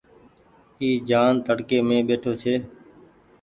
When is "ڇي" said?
2.41-2.53